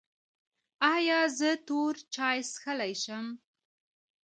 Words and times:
ایا 0.93 1.19
زه 1.37 1.49
تور 1.67 1.93
چای 2.13 2.39
څښلی 2.51 2.93
شم؟ 3.03 3.25